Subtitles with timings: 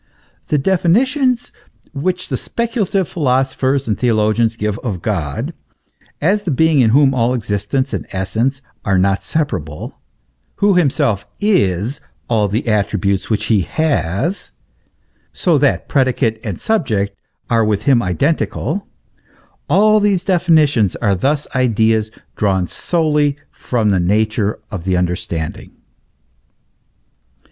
[0.47, 1.51] The definitions
[1.93, 5.53] which the speculative philosophers and theologians give of God,
[6.19, 9.99] as the being in whom existence and essence are not separable,
[10.55, 14.49] who himself is all the attributes which he has,
[15.33, 17.15] so that predicate and subject
[17.47, 18.87] are with him identical,
[19.69, 25.69] all these definitions are thus ideas drawn solely from the nature of the understanding.